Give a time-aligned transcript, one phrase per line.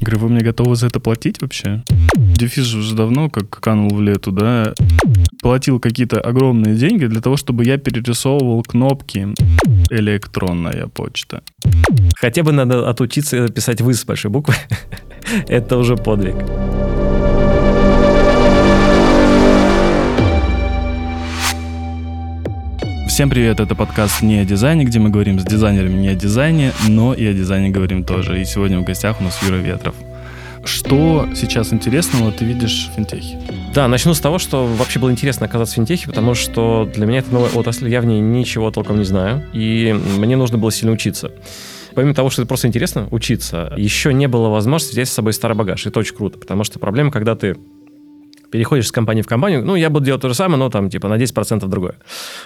[0.00, 1.82] Говорю, вы мне готовы за это платить вообще?
[2.16, 4.74] Дефис уже давно как канул в лету, да.
[5.42, 9.28] Платил какие-то огромные деньги для того, чтобы я перерисовывал кнопки
[9.90, 11.42] электронная почта.
[12.16, 14.54] Хотя бы надо отучиться писать «вы» с большой буквы.
[15.48, 16.36] Это уже подвиг.
[23.20, 26.72] Всем привет, это подкаст «Не о дизайне», где мы говорим с дизайнерами не о дизайне,
[26.88, 28.40] но и о дизайне говорим тоже.
[28.40, 29.94] И сегодня в гостях у нас Юра Ветров.
[30.64, 33.38] Что сейчас интересного ты видишь в финтехе?
[33.74, 37.18] Да, начну с того, что вообще было интересно оказаться в финтехе, потому что для меня
[37.18, 40.94] это новая отрасль, я в ней ничего толком не знаю, и мне нужно было сильно
[40.94, 41.30] учиться.
[41.94, 45.58] Помимо того, что это просто интересно учиться, еще не было возможности взять с собой старый
[45.58, 45.84] багаж.
[45.84, 47.58] Это очень круто, потому что проблема, когда ты
[48.50, 51.08] переходишь с компании в компанию, ну, я буду делать то же самое, но там, типа,
[51.08, 51.94] на 10% другое.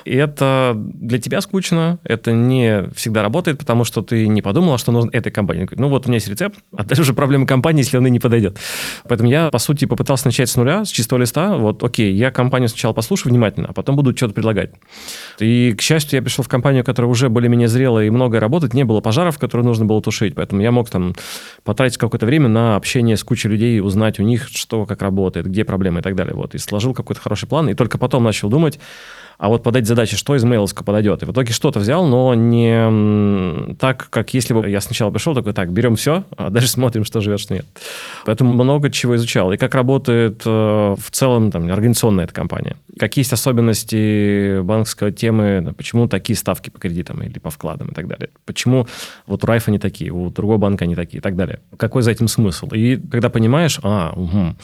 [0.05, 4.93] И это для тебя скучно, это не всегда работает, потому что ты не подумал, что
[4.93, 5.69] нужно этой компании.
[5.77, 8.21] Ну, вот у меня есть рецепт, а дальше уже проблема компании, если он и не
[8.21, 8.59] подойдет.
[9.09, 11.57] Поэтому я, по сути, попытался начать с нуля, с чистого листа.
[11.57, 14.71] Вот, окей, я компанию сначала послушаю внимательно, а потом буду что-то предлагать.
[15.39, 18.85] И, к счастью, я пришел в компанию, которая уже более-менее зрелая и многое работает, не
[18.85, 21.15] было пожаров, которые нужно было тушить, поэтому я мог там
[21.63, 25.65] потратить какое-то время на общение с кучей людей, узнать у них, что как работает, где
[25.65, 26.35] проблемы и так далее.
[26.35, 26.55] Вот.
[26.55, 28.79] И сложил какой-то хороший план, и только потом начал думать,
[29.39, 31.23] а вот под эти задачи, что из Mailsk подойдет.
[31.23, 35.53] И в итоге что-то взял, но не так, как если бы я сначала пришел, такой,
[35.53, 37.67] так, берем все, а дальше смотрим, что живет, что нет.
[38.25, 39.53] Поэтому много чего изучал.
[39.53, 42.77] И как работает э, в целом там, организационная эта компания.
[42.99, 48.07] Какие есть особенности банковской темы, почему такие ставки по кредитам или по вкладам и так
[48.07, 48.31] далее.
[48.45, 48.87] Почему
[49.27, 51.61] вот у Райфа не такие, у другого банка не такие и так далее.
[51.77, 52.69] Какой за этим смысл?
[52.73, 54.55] И когда понимаешь, а, угу,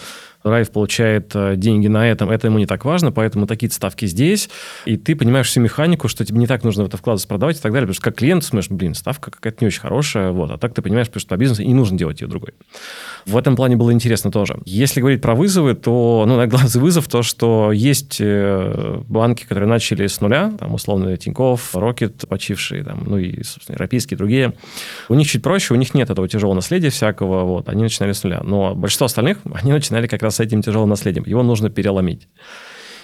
[0.42, 4.48] Райф получает э, деньги на этом, это ему не так важно, поэтому такие ставки здесь,
[4.84, 7.60] и ты понимаешь всю механику, что тебе не так нужно в это вкладываться, продавать и
[7.60, 10.58] так далее, потому что как клиент смотришь, блин, ставка какая-то не очень хорошая, вот, а
[10.58, 12.54] так ты понимаешь, что по бизнесу и нужно делать ее другой.
[13.26, 14.58] В этом плане было интересно тоже.
[14.64, 20.06] Если говорить про вызовы, то, ну, главный вызов то, что есть э, банки, которые начали
[20.06, 24.54] с нуля, там, условно, Тинькофф, Рокет, почившие, там, ну, и, собственно, европейские, другие.
[25.08, 28.22] У них чуть проще, у них нет этого тяжелого наследия всякого, вот, они начинали с
[28.22, 28.40] нуля.
[28.42, 31.24] Но большинство остальных, они начинали как раз с этим тяжелым наследием.
[31.26, 32.28] Его нужно переломить.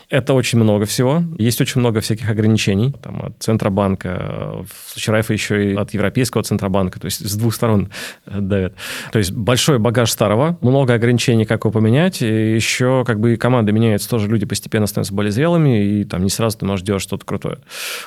[0.08, 1.24] Это очень много всего.
[1.36, 2.94] Есть очень много всяких ограничений.
[3.02, 7.00] Там, от Центробанка, в случае Райфа еще и от Европейского Центробанка.
[7.00, 7.90] То есть с двух сторон
[8.24, 8.74] давят.
[9.10, 12.22] То есть большой багаж старого, много ограничений, как его поменять.
[12.22, 16.30] И еще как бы команды меняются, тоже люди постепенно становятся более зрелыми, и там не
[16.30, 17.58] сразу ты можешь делать что-то крутое.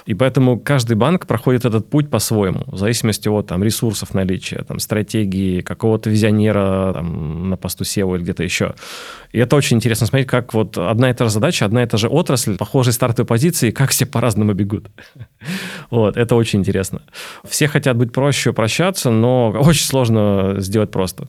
[0.06, 4.80] И поэтому каждый банк проходит этот путь по-своему, в зависимости от там, ресурсов наличия, там,
[4.80, 8.76] стратегии, какого-то визионера там, на посту SEO или где-то еще.
[9.32, 11.98] И это очень интересно смотреть, как вот одна и та же задача, одна и та
[11.98, 14.88] же отрасль, похожие стартовые позиции, как все по-разному бегут.
[15.92, 17.02] Вот, это очень интересно.
[17.48, 21.28] Все хотят быть проще, прощаться, но очень сложно сделать просто.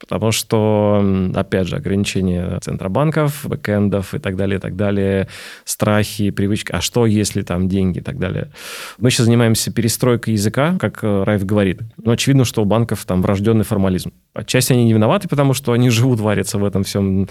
[0.00, 5.28] Потому что, опять же, ограничения центробанков, бэкэндов и так далее, и так далее,
[5.64, 8.50] страхи, привычки, а что, если там деньги и так далее.
[8.98, 11.82] Мы сейчас занимаемся перестройкой языка, как э, Райф говорит.
[12.02, 14.12] Но очевидно, что у банков там врожденный формализм.
[14.32, 17.28] Отчасти они не виноваты, потому что они живут, варятся в этом всем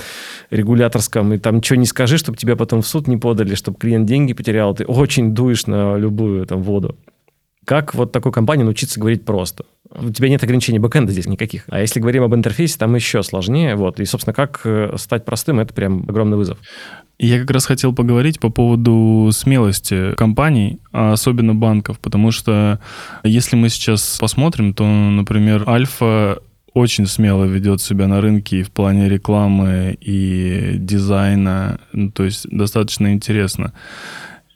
[0.52, 4.06] регуляторском, и там ничего не скажи, чтобы тебя потом в суд не подали, чтобы клиент
[4.06, 6.96] деньги потерял, ты очень дуешь на любую там воду.
[7.70, 9.64] Как вот такой компании научиться говорить просто?
[9.92, 11.66] У тебя нет ограничений бэкэнда здесь никаких.
[11.68, 13.76] А если говорим об интерфейсе, там еще сложнее.
[13.76, 14.00] Вот.
[14.00, 16.58] И, собственно, как э, стать простым, это прям огромный вызов.
[17.20, 22.80] Я как раз хотел поговорить по поводу смелости компаний, а особенно банков, потому что
[23.24, 26.40] если мы сейчас посмотрим, то, например, Альфа
[26.74, 32.48] очень смело ведет себя на рынке и в плане рекламы и дизайна, ну, то есть
[32.50, 33.74] достаточно интересно.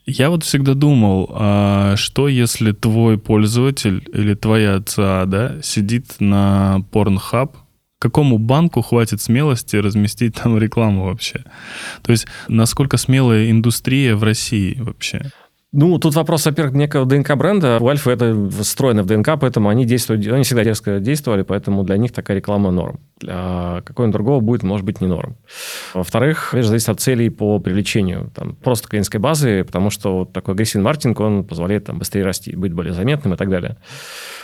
[0.06, 6.84] Я вот всегда думал, а что если твой пользователь или твоя ЦА, да, сидит на
[6.92, 7.52] Pornhub,
[7.98, 11.44] какому банку хватит смелости разместить там рекламу вообще?
[12.02, 15.30] То есть насколько смелая индустрия в России вообще?
[15.72, 17.78] Ну, тут вопрос, во-первых, некого ДНК бренда.
[17.80, 21.96] У Альфа это встроено в ДНК, поэтому они действуют, они всегда резко действовали, поэтому для
[21.96, 23.00] них такая реклама норм.
[23.20, 25.36] Для какого-нибудь другого будет, может быть, не норм.
[25.94, 30.54] Во-вторых, конечно, зависит от целей по привлечению там, просто клиентской базы, потому что вот такой
[30.54, 33.76] агрессивный маркетинг, он позволяет там, быстрее расти, быть более заметным и так далее.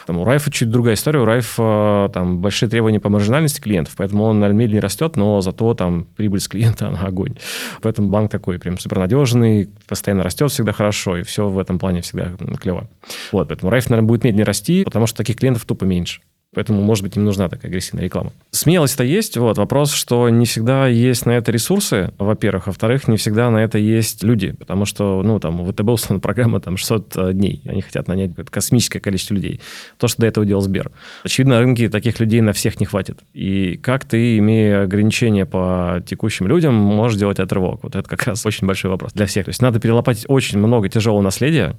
[0.07, 1.21] Там, у Райфа чуть другая история.
[1.21, 5.75] У Райфа там большие требования по маржинальности клиентов, поэтому он, наверное, медленнее растет, но зато
[5.75, 7.37] там прибыль с клиента, она огонь.
[7.83, 12.33] Поэтому банк такой прям супернадежный, постоянно растет всегда хорошо, и все в этом плане всегда
[12.61, 12.89] клево.
[13.33, 16.21] Вот, поэтому Райф, наверное, будет медленнее расти, потому что таких клиентов тупо меньше.
[16.53, 18.33] Поэтому, может быть, им нужна такая агрессивная реклама.
[18.51, 19.37] Смелость-то есть.
[19.37, 19.57] Вот.
[19.57, 22.67] Вопрос, что не всегда есть на это ресурсы, во-первых.
[22.67, 24.51] Во-вторых, не всегда на это есть люди.
[24.53, 27.63] Потому что, ну, там, у ВТБ условно программа там 600 э, дней.
[27.67, 29.61] Они хотят нанять космическое количество людей.
[29.97, 30.91] То, что до этого делал Сбер.
[31.23, 33.21] Очевидно, на рынке таких людей на всех не хватит.
[33.33, 37.85] И как ты, имея ограничения по текущим людям, можешь делать отрывок?
[37.85, 39.45] Вот это как раз очень большой вопрос для всех.
[39.45, 41.77] То есть надо перелопатить очень много тяжелого наследия,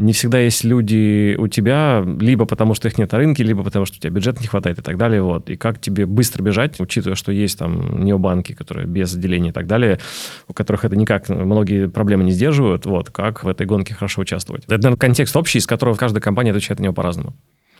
[0.00, 3.84] не всегда есть люди у тебя, либо потому что их нет на рынке, либо потому
[3.84, 5.22] что у тебя бюджета не хватает и так далее.
[5.22, 5.50] Вот.
[5.50, 9.66] И как тебе быстро бежать, учитывая, что есть там необанки, которые без отделения и так
[9.66, 10.00] далее,
[10.48, 14.64] у которых это никак, многие проблемы не сдерживают, вот, как в этой гонке хорошо участвовать.
[14.64, 17.34] Это, наверное, контекст общий, из которого каждая компания отвечает на него по-разному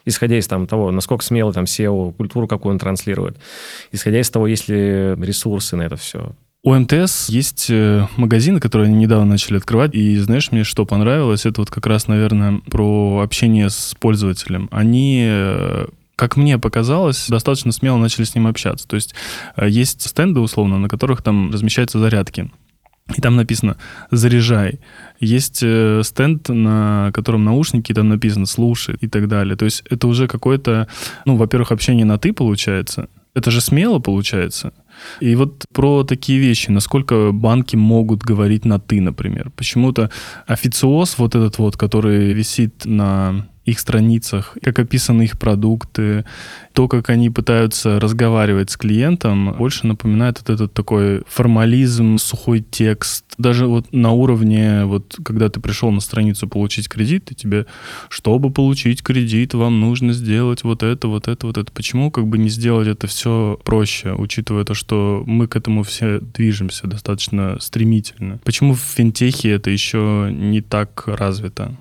[0.07, 3.37] исходя из там, того, насколько смело там SEO, культуру, какую он транслирует,
[3.93, 6.35] исходя из того, есть ли ресурсы на это все.
[6.63, 11.47] У МТС есть э, магазины, которые они недавно начали открывать, и знаешь, мне что понравилось,
[11.47, 14.69] это вот как раз, наверное, про общение с пользователем.
[14.71, 15.87] Они э,
[16.17, 18.87] как мне показалось, достаточно смело начали с ним общаться.
[18.87, 19.15] То есть
[19.57, 22.51] э, есть стенды, условно, на которых там размещаются зарядки.
[23.17, 23.79] И там написано
[24.11, 24.81] «заряжай».
[25.19, 29.57] Есть стенд, на котором наушники, там написано «слушай» и так далее.
[29.57, 30.89] То есть это уже какое-то,
[31.25, 33.09] ну, во-первых, общение на «ты» получается.
[33.35, 34.73] Это же смело получается.
[35.21, 39.51] И вот про такие вещи, насколько банки могут говорить на «ты», например.
[39.57, 40.11] Почему-то
[40.47, 46.25] официоз вот этот вот, который висит на их страницах, как описаны их продукты,
[46.73, 53.25] то, как они пытаются разговаривать с клиентом, больше напоминает вот этот такой формализм, сухой текст.
[53.39, 57.67] Даже вот на уровне, вот когда ты пришел на страницу получить кредит, и тебе,
[58.09, 61.71] чтобы получить кредит, вам нужно сделать вот это, вот это, вот это.
[61.73, 66.21] Почему как бы не сделать это все проще, учитывая то, что мы к этому все
[66.21, 68.39] движемся достаточно стремительно?
[68.45, 71.77] Почему в финтехе это еще не так развито?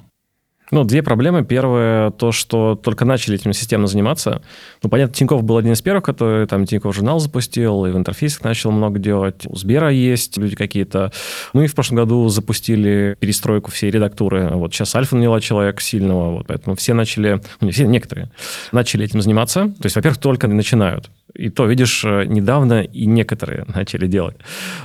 [0.71, 1.43] Ну, две проблемы.
[1.43, 4.41] Первое, то, что только начали этим системно заниматься.
[4.83, 8.43] Ну, понятно, Тиньков был один из первых, который там Тиньков журнал запустил, и в интерфейсах
[8.43, 9.45] начал много делать.
[9.47, 11.11] У Сбера есть люди какие-то.
[11.53, 14.49] Ну, и в прошлом году запустили перестройку всей редактуры.
[14.53, 18.29] Вот сейчас Альфа наняла человека сильного, вот поэтому все начали, ну, не все, некоторые,
[18.71, 19.69] начали этим заниматься.
[19.79, 21.09] То есть, во-первых, только начинают.
[21.33, 24.37] И то, видишь, э, недавно и некоторые начали делать.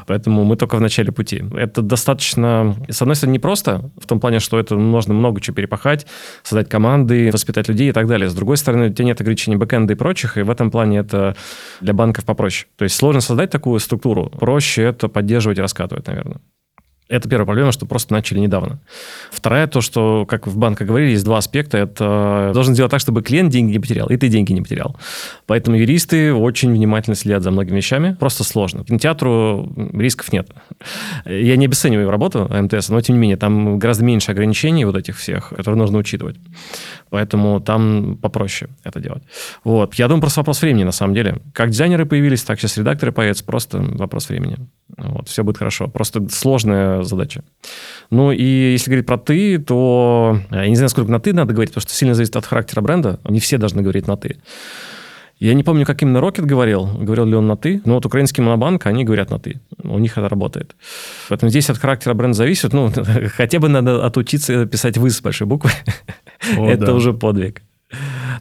[0.06, 1.42] Поэтому мы только в начале пути.
[1.54, 6.06] Это достаточно, с одной стороны, непросто, в том плане, что это нужно много чего перепахать,
[6.42, 8.28] создать команды, воспитать людей и так далее.
[8.28, 11.36] С другой стороны, у тебя нет ограничений бэкэнда и прочих, и в этом плане это
[11.80, 12.68] для банков попроще.
[12.76, 16.40] То есть сложно создать такую структуру, проще это поддерживать и раскатывать, наверное.
[17.14, 18.80] Это первая проблема, что просто начали недавно.
[19.30, 21.78] Вторая, то, что, как в банках говорили, есть два аспекта.
[21.78, 24.96] Это должен сделать так, чтобы клиент деньги не потерял, и ты деньги не потерял.
[25.46, 28.16] Поэтому юристы очень внимательно следят за многими вещами.
[28.18, 28.82] Просто сложно.
[28.82, 30.50] Кинотеатру рисков нет.
[31.24, 35.16] Я не обесцениваю работу МТС, но тем не менее, там гораздо меньше ограничений вот этих
[35.16, 36.36] всех, которые нужно учитывать.
[37.10, 39.22] Поэтому там попроще это делать.
[39.62, 39.94] Вот.
[39.94, 41.38] Я думаю, просто вопрос времени, на самом деле.
[41.52, 43.44] Как дизайнеры появились, так сейчас редакторы появятся.
[43.44, 44.56] Просто вопрос времени.
[44.96, 45.28] Вот.
[45.28, 45.86] Все будет хорошо.
[45.86, 47.42] Просто сложная задача.
[48.10, 51.70] Ну и если говорить про «ты», то я не знаю, сколько на «ты» надо говорить,
[51.70, 53.20] потому что сильно зависит от характера бренда.
[53.28, 54.36] Не все должны говорить на «ты».
[55.40, 58.42] Я не помню, как именно Рокет говорил, говорил ли он на «ты», но вот украинский
[58.42, 59.60] монобанк, они говорят на «ты».
[59.82, 60.76] У них это работает.
[61.28, 62.72] Поэтому здесь от характера бренда зависит.
[62.72, 62.90] Ну,
[63.36, 65.70] хотя бы надо отучиться писать «вы» с большой буквы.
[66.56, 66.94] О, это да.
[66.94, 67.62] уже подвиг.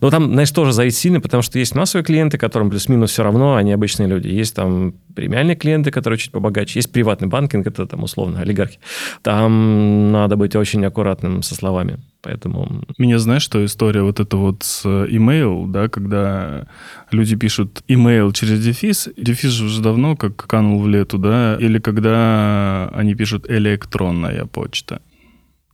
[0.03, 3.55] Но там, знаешь, тоже зависит сильно, потому что есть массовые клиенты, которым плюс-минус все равно,
[3.55, 4.27] они обычные люди.
[4.27, 6.79] Есть там премиальные клиенты, которые чуть побогаче.
[6.79, 8.79] Есть приватный банкинг, это там условно олигархи.
[9.21, 11.99] Там надо быть очень аккуратным со словами.
[12.21, 12.83] Поэтому...
[12.97, 16.67] Меня знаешь, что история вот эта вот с email, да, когда
[17.11, 21.79] люди пишут email через дефис, дефис же уже давно как канул в лету, да, или
[21.79, 24.99] когда они пишут электронная почта.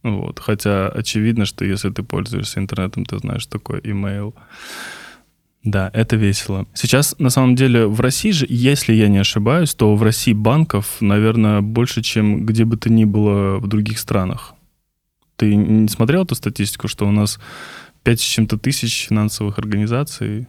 [0.03, 0.39] Вот.
[0.39, 4.34] Хотя очевидно, что если ты пользуешься интернетом, ты знаешь такой email.
[5.63, 6.65] Да, это весело.
[6.74, 10.98] Сейчас, на самом деле, в России же, если я не ошибаюсь, то в России банков,
[11.01, 14.53] наверное, больше, чем где бы то ни было в других странах.
[15.36, 17.39] Ты не смотрел эту статистику, что у нас
[18.10, 20.48] 5 с чем-то тысяч финансовых организаций.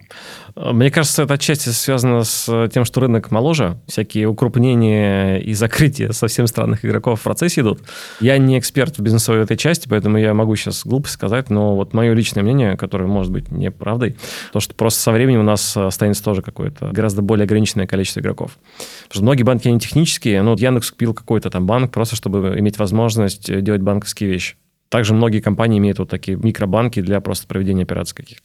[0.57, 3.79] Мне кажется, это отчасти связано с тем, что рынок моложе.
[3.87, 7.83] Всякие укрупнения и закрытия совсем странных игроков в процессе идут.
[8.19, 11.93] Я не эксперт в бизнесовой этой части, поэтому я могу сейчас глупость сказать, но вот
[11.93, 14.17] мое личное мнение, которое может быть неправдой,
[14.55, 18.57] то, что просто со временем у нас останется тоже какое-то гораздо более ограниченное количество игроков.
[19.03, 22.55] Потому что многие банки, они технические, но вот Яндекс купил какой-то там банк просто, чтобы
[22.59, 24.57] иметь возможность делать банковские вещи.
[24.91, 28.45] Также многие компании имеют вот такие микробанки для просто проведения операций каких-то.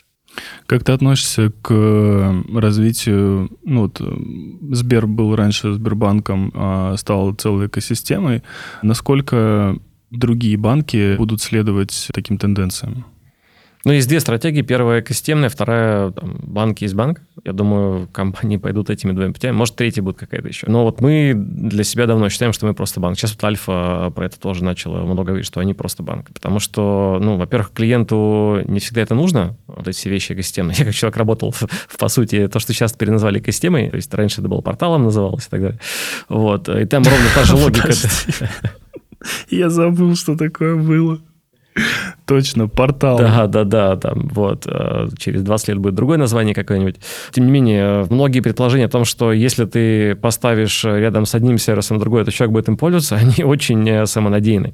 [0.66, 7.34] Как ты относишься к э, развитию, ну вот э, Сбер был раньше Сбербанком, а стал
[7.34, 8.44] целой экосистемой.
[8.82, 9.78] Насколько
[10.12, 13.06] другие банки будут следовать таким тенденциям?
[13.86, 14.64] Ну, есть две стратегии.
[14.64, 17.22] Первая экосистемная, вторая там, банки из банк.
[17.44, 19.52] Я думаю, компании пойдут этими двумя путями.
[19.56, 20.66] Может, третья будет какая-то еще.
[20.68, 23.16] Но вот мы для себя давно считаем, что мы просто банк.
[23.16, 26.34] Сейчас вот Альфа про это тоже начала много говорить, что они просто банк.
[26.34, 30.76] Потому что, ну, во-первых, клиенту не всегда это нужно, вот эти все вещи экосистемные.
[30.80, 31.68] Я как человек работал, в,
[32.00, 35.46] по сути, то, что сейчас теперь назвали экосистемой, то есть раньше это было порталом называлось
[35.46, 35.80] и так далее.
[36.28, 36.68] Вот.
[36.70, 37.92] И там ровно та же логика.
[39.52, 41.20] Я забыл, что такое было.
[42.26, 43.18] Точно, портал.
[43.18, 44.66] Да, да, да, там вот.
[44.68, 46.96] Э, через 20 лет будет другое название какое-нибудь.
[47.32, 52.00] Тем не менее, многие предположения о том, что если ты поставишь рядом с одним сервисом
[52.00, 54.74] другой, то человек будет им пользоваться, они очень э, самонадеянны.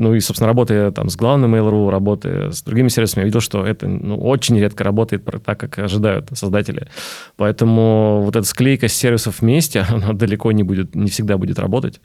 [0.00, 3.66] Ну и, собственно, работая там с главным Mail.ru, работая с другими сервисами, я видел, что
[3.66, 6.88] это ну, очень редко работает так, как ожидают создатели.
[7.36, 12.00] Поэтому вот эта склейка сервисов вместе, она далеко не будет, не всегда будет работать.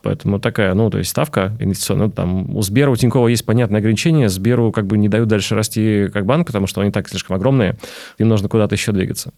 [0.00, 2.06] Поэтому такая, ну, то есть ставка инвестиционная.
[2.06, 4.28] Ну, там у Сбера, у Тинькова есть понятные ограничения.
[4.28, 7.76] Сберу как бы не дают дальше расти как банк, потому что они так слишком огромные.
[8.18, 9.32] Им нужно куда-то еще двигаться.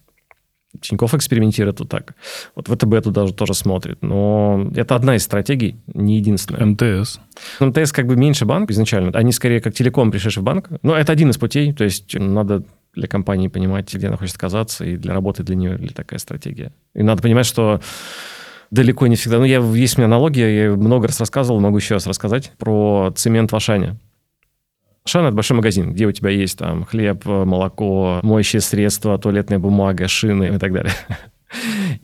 [0.81, 2.15] Тинькофф экспериментирует вот так.
[2.55, 3.99] Вот ВТБ туда тоже, тоже смотрит.
[4.03, 6.65] Но это одна из стратегий, не единственная.
[6.65, 7.21] МТС.
[7.61, 9.11] МТС как бы меньше банк изначально.
[9.13, 10.71] Они скорее как телеком, пришедший в банк.
[10.83, 11.73] Но это один из путей.
[11.73, 12.65] То есть надо
[12.95, 16.73] для компании понимать, где она хочет оказаться, и для работы для нее ли такая стратегия.
[16.95, 17.81] И надо понимать, что
[18.71, 19.39] далеко не всегда...
[19.39, 23.13] Ну, я, есть у меня аналогия, я много раз рассказывал, могу еще раз рассказать про
[23.15, 23.99] цемент в Ашане.
[25.05, 30.07] Шан– это большой магазин, где у тебя есть там хлеб, молоко, моющие средства, туалетная бумага,
[30.07, 30.93] шины и так далее.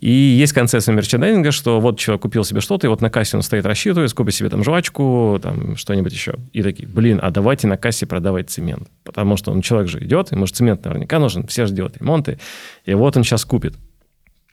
[0.01, 3.43] И есть концепция мерчендайзинга, что вот человек купил себе что-то, и вот на кассе он
[3.43, 6.35] стоит, рассчитывает, купит себе там жвачку, там что-нибудь еще.
[6.53, 8.89] И такие, блин, а давайте на кассе продавать цемент.
[9.05, 12.39] Потому что он, человек же идет, ему же цемент наверняка нужен, все же делают ремонты.
[12.85, 13.75] И вот он сейчас купит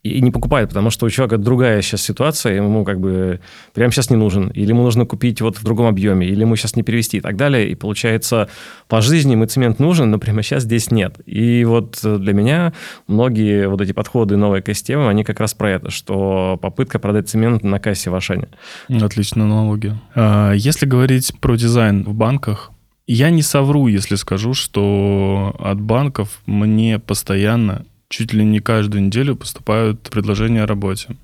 [0.05, 3.39] и не покупает, потому что у человека другая сейчас ситуация, ему как бы
[3.73, 6.75] прямо сейчас не нужен, или ему нужно купить вот в другом объеме, или ему сейчас
[6.75, 7.67] не перевести и так далее.
[7.69, 8.47] И получается,
[8.87, 11.19] по жизни ему цемент нужен, но прямо сейчас здесь нет.
[11.25, 12.73] И вот для меня
[13.07, 17.63] многие вот эти подходы новой экосистемы, они как раз про это, что попытка продать цемент
[17.63, 18.49] на кассе в Ашане.
[18.89, 19.99] Отличная аналогия.
[20.13, 22.71] А, если говорить про дизайн в банках,
[23.07, 27.85] я не совру, если скажу, что от банков мне постоянно
[28.15, 31.17] чуть ли не каждую неделю поступают предложения о работе.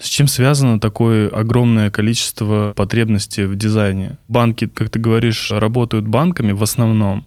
[0.00, 4.18] С чем связано такое огромное количество потребностей в дизайне?
[4.26, 7.24] Банки, как ты говоришь, работают банками в основном.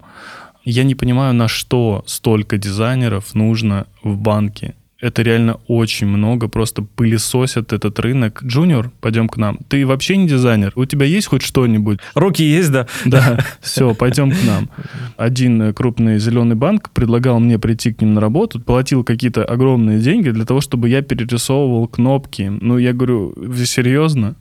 [0.66, 6.84] Я не понимаю, на что столько дизайнеров нужно в банке это реально очень много, просто
[6.84, 8.42] пылесосят этот рынок.
[8.44, 9.58] Джуниор, пойдем к нам.
[9.68, 10.72] Ты вообще не дизайнер?
[10.76, 12.00] У тебя есть хоть что-нибудь?
[12.14, 12.88] Руки есть, да?
[13.06, 14.70] Да, все, пойдем к нам.
[15.18, 20.30] Один крупный зеленый банк предлагал мне прийти к ним на работу, платил какие-то огромные деньги
[20.30, 22.52] для того, чтобы я перерисовывал кнопки.
[22.62, 24.36] Ну, я говорю, серьезно?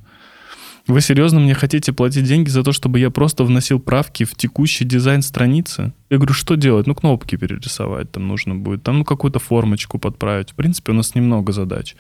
[0.91, 4.85] Вы серьезно мне хотите платить деньги за то, чтобы я просто вносил правки в текущий
[4.85, 5.93] дизайн страницы?
[6.11, 6.89] Я говорю, что делать?
[6.89, 10.51] Ну, кнопки перерисовать там нужно будет, там ну какую-то формочку подправить.
[10.51, 11.95] В принципе, у нас немного задач.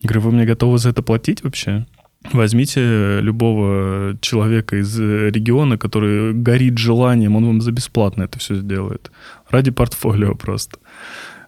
[0.00, 1.86] Я говорю, вы мне готовы за это платить вообще?
[2.34, 9.10] Возьмите любого человека из региона, который горит желанием, он вам за бесплатно это все сделает.
[9.48, 10.78] Ради портфолио просто.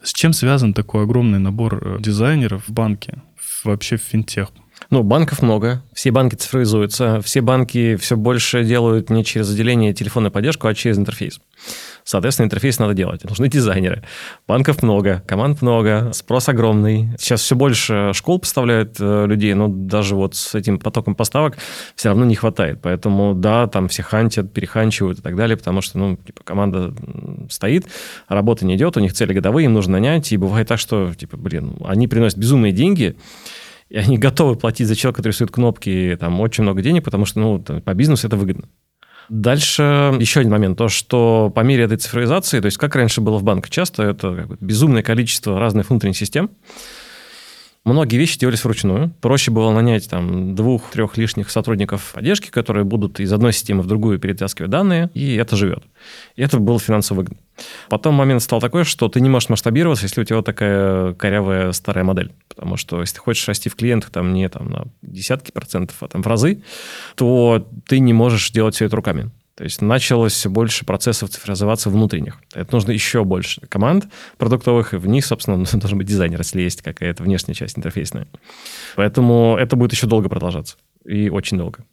[0.03, 3.19] С чем связан такой огромный набор э, дизайнеров в банке?
[3.65, 4.49] Вообще в финтех?
[4.93, 10.31] Ну, банков много, все банки цифровизуются, все банки все больше делают не через отделение телефонной
[10.31, 11.41] поддержку, а через интерфейс.
[12.05, 13.25] Соответственно, интерфейс надо делать.
[13.25, 14.03] Нужны дизайнеры.
[14.47, 17.09] Банков много, команд много, спрос огромный.
[17.19, 21.57] Сейчас все больше школ поставляют э, людей, но даже вот с этим потоком поставок
[21.97, 22.81] все равно не хватает.
[22.83, 26.95] Поэтому, да, там все хантят, переханчивают и так далее, потому что, ну, типа, команда
[27.49, 27.87] стоит,
[28.29, 31.39] работа не идет, у них цели годовые, им нужно нанять, и бывает так, что, типа,
[31.39, 33.17] блин, они приносят безумные деньги,
[33.93, 37.41] и они готовы платить за человека, который рисует кнопки, там, очень много денег, потому что,
[37.41, 38.65] ну, по бизнесу это выгодно.
[39.29, 43.37] Дальше еще один момент, то, что по мере этой цифровизации, то есть как раньше было
[43.37, 46.51] в банках, часто это как бы безумное количество разных внутренних систем,
[47.85, 49.11] Многие вещи делались вручную.
[49.21, 54.21] Проще было нанять там двух-трех лишних сотрудников поддержки, которые будут из одной системы в другую
[54.21, 55.83] перетаскивать данные, и это живет.
[56.37, 57.39] И это было финансово выгодно.
[57.89, 62.05] Потом момент стал такой, что ты не можешь масштабироваться, если у тебя такая корявая старая
[62.05, 62.31] модель.
[62.55, 66.09] Потому что если ты хочешь расти в клиентах там не там, на десятки процентов, а
[66.09, 66.63] там в разы,
[67.15, 69.31] то ты не можешь делать все это руками.
[69.55, 72.39] То есть началось больше процессов цифровизоваться внутренних.
[72.55, 76.83] Это нужно еще больше команд продуктовых, и в них, собственно, должен быть дизайнер, если есть
[76.83, 78.27] какая-то внешняя часть интерфейсная.
[78.97, 80.77] Поэтому это будет еще долго продолжаться.
[81.05, 81.85] И очень долго.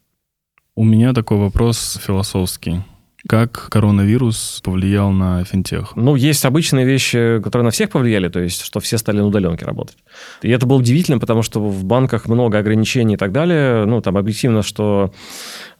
[0.74, 2.82] У меня такой вопрос философский.
[3.28, 5.92] Как коронавирус повлиял на финтех?
[5.94, 9.66] Ну, есть обычные вещи, которые на всех повлияли, то есть, что все стали на удаленке
[9.66, 9.98] работать.
[10.42, 13.84] И это было удивительно, потому что в банках много ограничений и так далее.
[13.84, 15.12] Ну, там объективно, что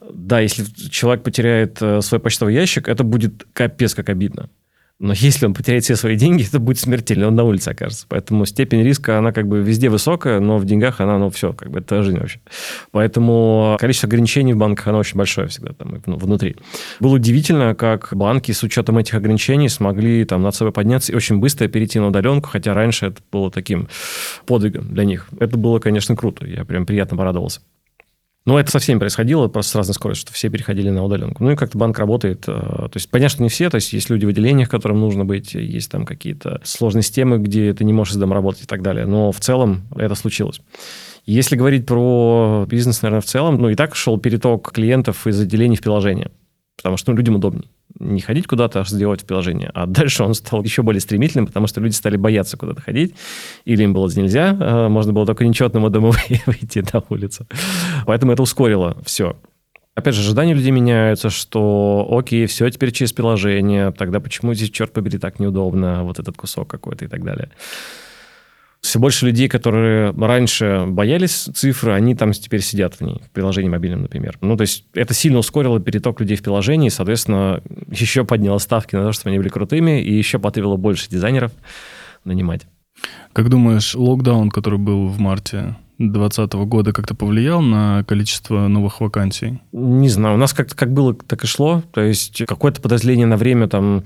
[0.01, 4.49] Да, если человек потеряет э, свой почтовый ящик, это будет капец как обидно.
[5.01, 8.05] Но если он потеряет все свои деньги, это будет смертельно, он на улице окажется.
[8.07, 11.71] Поэтому степень риска, она как бы везде высокая, но в деньгах она, ну, все, как
[11.71, 12.39] бы это жизнь вообще.
[12.91, 16.55] Поэтому количество ограничений в банках, оно очень большое всегда там внутри.
[16.99, 21.37] Было удивительно, как банки с учетом этих ограничений смогли там над собой подняться и очень
[21.37, 23.89] быстро перейти на удаленку, хотя раньше это было таким
[24.45, 25.27] подвигом для них.
[25.39, 26.45] Это было, конечно, круто.
[26.45, 27.61] Я прям приятно порадовался.
[28.45, 31.43] Но это со всеми происходило, просто с разной скоростью, что все переходили на удаленку.
[31.43, 32.45] Ну и как-то банк работает.
[32.47, 35.53] Э, то есть понятно, не все, то есть есть люди в отделениях, которым нужно быть,
[35.53, 39.05] есть там какие-то сложные системы, где ты не можешь из дома работать и так далее.
[39.05, 40.59] Но в целом это случилось.
[41.27, 45.75] Если говорить про бизнес, наверное, в целом, ну и так шел переток клиентов из отделений
[45.75, 46.31] в приложение,
[46.77, 47.69] потому что ну, людям удобнее
[47.99, 49.69] не ходить куда-то, а сделать в приложении.
[49.73, 53.15] А дальше он стал еще более стремительным, потому что люди стали бояться куда-то ходить,
[53.65, 56.13] или им было нельзя, а можно было только нечетному дому
[56.45, 57.47] выйти на улицу.
[58.05, 59.35] Поэтому это ускорило все.
[59.93, 64.93] Опять же, ожидания людей меняются, что окей, все теперь через приложение, тогда почему здесь, черт
[64.93, 67.49] побери, так неудобно, вот этот кусок какой-то и так далее.
[68.81, 73.69] Все больше людей, которые раньше боялись цифры, они там теперь сидят в ней, в приложении
[73.69, 74.37] мобильном, например.
[74.41, 77.61] Ну, то есть это сильно ускорило переток людей в приложении, и, соответственно,
[77.91, 81.51] еще подняло ставки на то, чтобы они были крутыми, и еще потребовало больше дизайнеров
[82.25, 82.65] нанимать.
[83.33, 89.61] Как думаешь, локдаун, который был в марте 2020 года, как-то повлиял на количество новых вакансий?
[89.71, 90.35] Не знаю.
[90.35, 91.83] У нас как-то как было, так и шло.
[91.93, 94.03] То есть какое-то подразделение на время там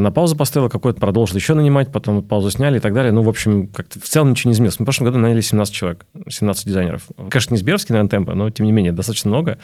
[0.00, 3.12] на паузу поставил, какой-то продолжил еще нанимать, потом паузу сняли и так далее.
[3.12, 4.78] Ну, в общем, как-то в целом ничего не изменилось.
[4.78, 7.02] Мы в прошлом году наняли 17 человек, 17 дизайнеров.
[7.28, 9.58] Конечно, не Сберовский, наверное, темпа, но, тем не менее, достаточно много.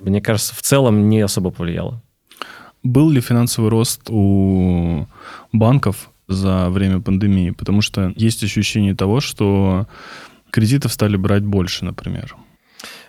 [0.00, 2.02] Мне кажется, в целом не особо повлияло.
[2.82, 5.06] Был ли финансовый рост у
[5.52, 7.50] банков за время пандемии?
[7.50, 9.86] Потому что есть ощущение того, что
[10.50, 12.34] кредитов стали брать больше, например.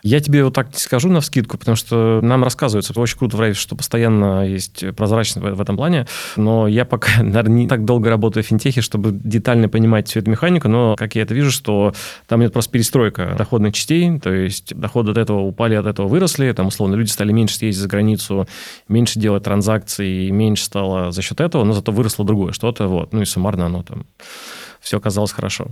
[0.04, 3.40] Я тебе вот так скажу на вскидку, потому что нам рассказывается, это очень круто в
[3.40, 8.10] Райфе, что постоянно есть прозрачность в, этом плане, но я пока, наверное, не так долго
[8.10, 11.94] работаю в финтехе, чтобы детально понимать всю эту механику, но, как я это вижу, что
[12.28, 16.52] там идет просто перестройка доходных частей, то есть доходы от этого упали, от этого выросли,
[16.52, 18.46] там, условно, люди стали меньше ездить за границу,
[18.90, 23.22] меньше делать транзакций, меньше стало за счет этого, но зато выросло другое что-то, вот, ну
[23.22, 24.06] и суммарно оно там
[24.82, 25.70] все оказалось хорошо.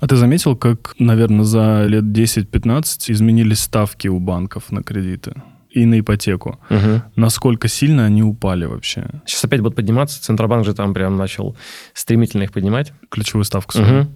[0.00, 5.34] А ты заметил, как, наверное, за лет 10-15 изменились ставки у банков на кредиты?
[5.70, 6.58] и на ипотеку.
[6.70, 7.02] Угу.
[7.16, 9.06] Насколько сильно они упали вообще?
[9.26, 10.22] Сейчас опять будут подниматься.
[10.22, 11.56] Центробанк же там прям начал
[11.92, 12.92] стремительно их поднимать.
[13.10, 14.00] Ключевую ставку свою.
[14.00, 14.08] Угу.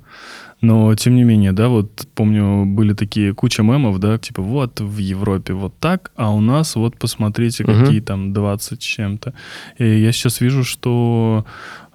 [0.62, 4.96] Но, тем не менее, да, вот помню, были такие куча мемов, да, типа вот в
[4.98, 8.06] Европе вот так, а у нас вот посмотрите, какие угу.
[8.06, 9.34] там 20 чем-то.
[9.78, 11.44] И я сейчас вижу, что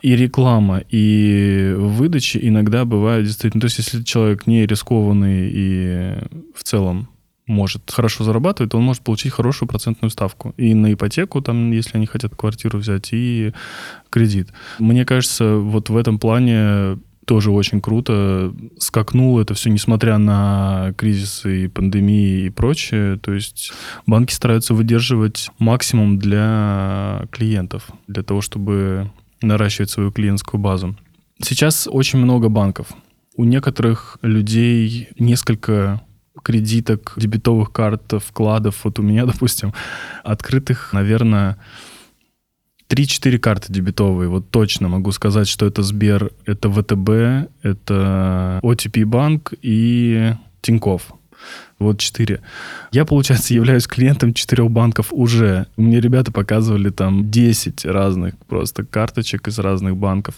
[0.01, 3.61] и реклама, и выдача иногда бывают действительно...
[3.61, 6.13] То есть, если человек не рискованный и
[6.55, 7.09] в целом
[7.47, 10.53] может хорошо зарабатывать, он может получить хорошую процентную ставку.
[10.57, 13.53] И на ипотеку, там, если они хотят квартиру взять, и
[14.09, 14.49] кредит.
[14.79, 21.65] Мне кажется, вот в этом плане тоже очень круто скакнуло это все, несмотря на кризисы
[21.65, 23.17] и пандемии и прочее.
[23.17, 23.73] То есть
[24.05, 30.95] банки стараются выдерживать максимум для клиентов, для того, чтобы наращивать свою клиентскую базу.
[31.41, 32.87] Сейчас очень много банков.
[33.35, 36.01] У некоторых людей несколько
[36.43, 38.83] кредиток, дебетовых карт, вкладов.
[38.83, 39.73] Вот у меня, допустим,
[40.23, 41.57] открытых, наверное,
[42.89, 44.29] 3-4 карты дебетовые.
[44.29, 51.11] Вот точно могу сказать, что это Сбер, это ВТБ, это OTP банк и Тиньков.
[51.79, 52.41] Вот четыре.
[52.91, 55.67] Я, получается, являюсь клиентом четырех банков уже.
[55.77, 60.35] Мне ребята показывали там 10 разных просто карточек из разных банков.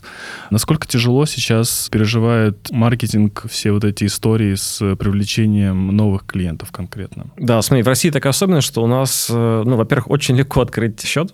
[0.50, 7.28] Насколько тяжело сейчас переживает маркетинг все вот эти истории с привлечением новых клиентов конкретно?
[7.38, 11.02] Да, смотри, в России такая особенность, что у нас, э, ну, во-первых, очень легко открыть
[11.02, 11.34] счет,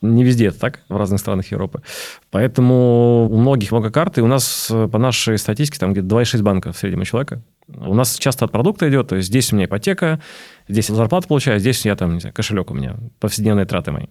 [0.00, 1.82] не везде это так, в разных странах Европы.
[2.30, 6.42] Поэтому у многих много карт, и у нас э, по нашей статистике там где-то 2,6
[6.42, 7.42] банка в среднем у человека.
[7.76, 10.20] У нас часто от продукта идет, то есть здесь у меня ипотека,
[10.68, 14.06] здесь я зарплату получаю, здесь я там, не знаю, кошелек у меня, повседневные траты мои.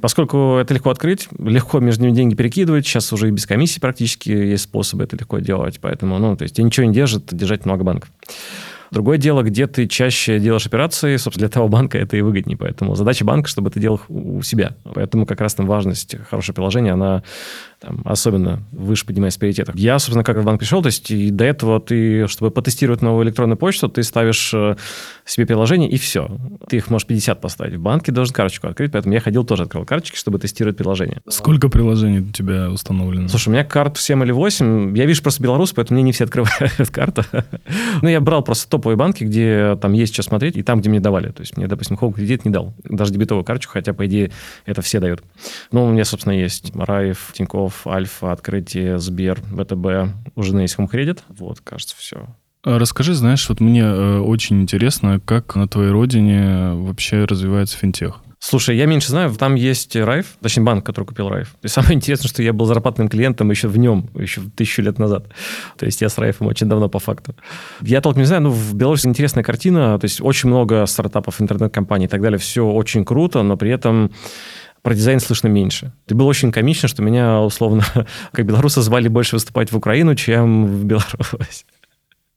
[0.00, 4.28] Поскольку это легко открыть, легко между ними деньги перекидывать, сейчас уже и без комиссии практически
[4.28, 7.84] есть способы это легко делать, поэтому, ну, то есть тебе ничего не держит держать много
[7.84, 8.10] банков.
[8.90, 12.56] Другое дело, где ты чаще делаешь операции, собственно, для того банка это и выгоднее.
[12.56, 14.74] Поэтому задача банка, чтобы ты делал у себя.
[14.82, 17.22] Поэтому как раз там важность хорошего приложения, она
[17.80, 19.74] там, особенно выше поднимаясь в приоритетах.
[19.74, 23.24] Я, собственно, как в банк пришел, то есть и до этого ты, чтобы потестировать новую
[23.24, 24.76] электронную почту, ты ставишь э,
[25.24, 26.28] себе приложение, и все.
[26.68, 27.76] Ты их можешь 50 поставить.
[27.76, 31.22] В банке должен карточку открыть, поэтому я ходил тоже открыл карточки, чтобы тестировать приложение.
[31.28, 33.28] Сколько приложений у тебя установлено?
[33.28, 34.96] Слушай, у меня карт 7 или 8.
[34.96, 37.24] Я вижу просто белорус, поэтому мне не все открывают карту.
[38.02, 41.00] ну, я брал просто топовые банки, где там есть что смотреть, и там, где мне
[41.00, 41.30] давали.
[41.30, 42.74] То есть мне, допустим, Home кредит не дал.
[42.84, 44.30] Даже дебетовую карточку, хотя, по идее,
[44.66, 45.22] это все дают.
[45.72, 50.14] Ну, у меня, собственно, есть Раев, Тиньков, Альфа, Открытие, Сбер, ВТБ.
[50.36, 51.22] У жены есть кредит.
[51.28, 52.26] Вот, кажется, все.
[52.62, 58.20] А расскажи, знаешь, вот мне э, очень интересно, как на твоей родине вообще развивается финтех.
[58.42, 61.56] Слушай, я меньше знаю, там есть Райф, точнее банк, который купил Райф.
[61.62, 65.26] И самое интересное, что я был зарплатным клиентом еще в нем, еще тысячу лет назад.
[65.76, 67.36] То есть я с Райфом очень давно по факту.
[67.82, 72.06] Я толком не знаю, но в Беларуси интересная картина, то есть очень много стартапов, интернет-компаний
[72.06, 74.10] и так далее, все очень круто, но при этом
[74.82, 75.92] про дизайн слышно меньше.
[76.06, 77.84] Это было очень комично, что меня, условно,
[78.32, 81.66] как белоруса звали больше выступать в Украину, чем в Беларусь.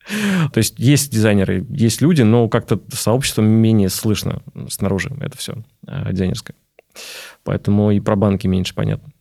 [0.53, 5.12] То есть есть дизайнеры, есть люди, но как-то сообщество менее слышно снаружи.
[5.21, 6.56] Это все э, дизайнерское.
[7.43, 9.12] Поэтому и про банки меньше понятно.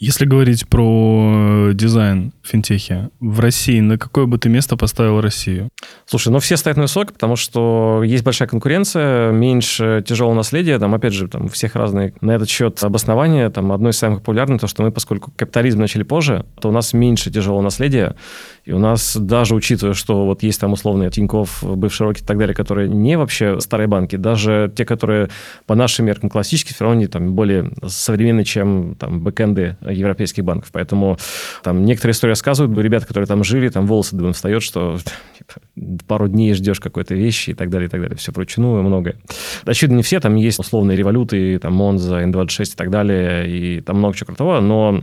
[0.00, 5.68] Если говорить про э, дизайн финтехи в России, на какое бы ты место поставил Россию?
[6.06, 10.94] Слушай, ну все стоят на высоко, потому что есть большая конкуренция, меньше тяжелого наследия, там,
[10.94, 14.62] опять же, там у всех разные на этот счет обоснования, там, одно из самых популярных,
[14.62, 18.16] то, что мы, поскольку капитализм начали позже, то у нас меньше тяжелого наследия,
[18.64, 22.38] и у нас даже учитывая, что вот есть там условные Тиньков, бывший Рокет и так
[22.38, 25.28] далее, которые не вообще старые банки, даже те, которые
[25.66, 30.70] по нашим меркам классические, все равно они там более современные, чем там бэкэнды европейских банков.
[30.72, 31.18] Поэтому
[31.62, 34.98] там некоторые истории рассказывают, ребята, которые там жили, там волосы дыбом встает, что
[35.36, 35.60] типа,
[36.06, 38.16] пару дней ждешь какой-то вещи и так далее, и так далее.
[38.16, 39.16] Все вручную, многое.
[39.64, 43.98] Очевидно, не все, там есть условные революты, там Монза, N26 и так далее, и там
[43.98, 45.00] много чего крутого, но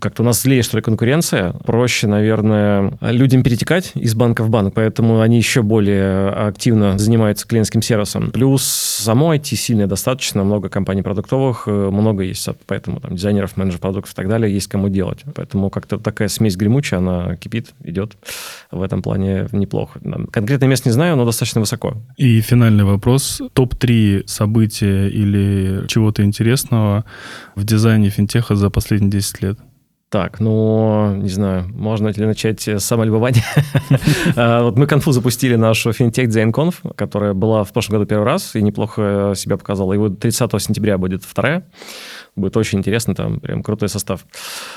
[0.00, 1.52] как-то у нас злее, что ли, конкуренция.
[1.64, 7.82] Проще, наверное, людям перетекать из банка в банк, поэтому они еще более активно занимаются клиентским
[7.82, 8.30] сервисом.
[8.30, 14.07] Плюс само IT сильно достаточно, много компаний продуктовых, много есть, поэтому там дизайнеров, менеджеров продуктов
[14.12, 15.20] и так далее, есть кому делать.
[15.34, 18.16] Поэтому как-то такая смесь гремучая, она кипит, идет
[18.70, 20.00] в этом плане неплохо.
[20.30, 21.94] Конкретное место не знаю, но достаточно высоко.
[22.16, 23.40] И финальный вопрос.
[23.52, 27.04] Топ-3 события или чего-то интересного
[27.54, 29.58] в дизайне финтеха за последние 10 лет?
[30.10, 33.44] Так, ну, не знаю, можно ли начать с самолюбования?
[34.36, 38.24] А, вот мы конфу запустили нашу финтех Design Conf, которая была в прошлом году первый
[38.24, 39.92] раз и неплохо себя показала.
[39.92, 41.66] И вот 30 сентября будет вторая.
[42.38, 44.24] Будет очень интересно, там прям крутой состав.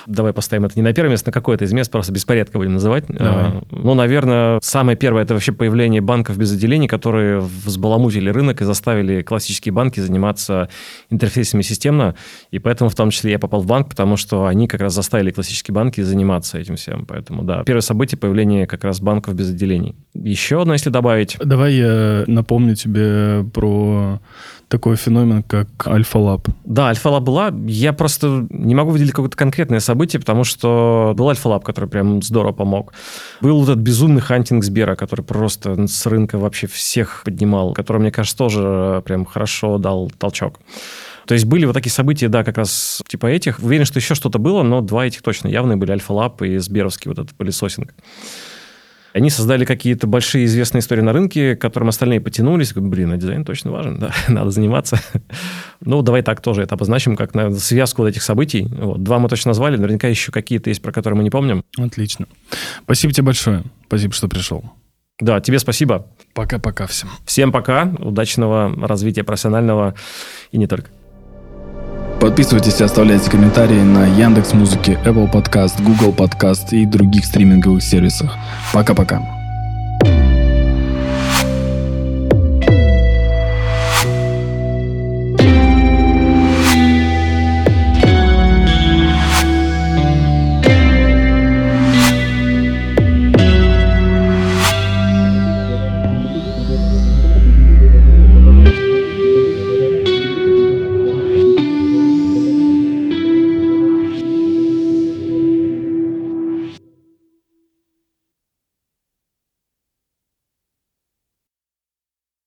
[0.08, 3.06] Давай поставим это не на первое место, на какое-то из мест, просто беспорядка будем называть.
[3.20, 8.66] А, ну, наверное, самое первое, это вообще появление банков без отделений, которые взбаламутили рынок и
[8.66, 10.70] заставили классические банки заниматься
[11.10, 12.16] интерфейсами системно.
[12.52, 15.32] И поэтому в том числе я попал в банк, потому что они как раз заставили
[15.32, 17.06] классические банки заниматься этим всем.
[17.06, 19.96] Поэтому, да, первое событие появление как раз банков без отделений.
[20.14, 21.38] Еще одно, если добавить.
[21.44, 24.20] Давай я напомню тебе про
[24.68, 26.48] такой феномен, как Альфа-Лаб.
[26.64, 27.51] Да, Альфа-Лаб была.
[27.66, 32.54] Я просто не могу выделить какое-то конкретное событие, потому что был Альфа-Лаб, который прям здорово
[32.54, 32.94] помог.
[33.42, 38.12] Был вот этот безумный хантинг Сбера, который просто с рынка вообще всех поднимал, который, мне
[38.12, 40.60] кажется, тоже прям хорошо дал толчок.
[41.26, 43.60] То есть были вот такие события, да, как раз типа этих.
[43.60, 47.20] Уверен, что еще что-то было, но два этих точно явные были Альфа-Лаб и Сберовский вот
[47.20, 47.94] этот пылесосинг.
[49.14, 52.74] Они создали какие-то большие известные истории на рынке, к которым остальные потянулись.
[52.74, 55.00] Блин, а дизайн точно важен, да, надо заниматься.
[55.82, 58.68] ну, давай так тоже это обозначим, как на связку вот этих событий.
[58.72, 59.04] Вот.
[59.04, 61.64] Два мы точно назвали, наверняка еще какие-то есть, про которые мы не помним.
[61.78, 62.28] Отлично.
[62.84, 63.64] Спасибо тебе большое.
[63.88, 64.64] Спасибо, что пришел.
[65.20, 66.08] Да, тебе спасибо.
[66.34, 67.10] Пока-пока всем.
[67.26, 69.94] Всем пока, удачного развития профессионального
[70.52, 70.90] и не только.
[72.22, 78.38] Подписывайтесь и оставляйте комментарии на Яндекс Музыке, Apple Podcast, Google Podcast и других стриминговых сервисах.
[78.72, 79.41] Пока-пока.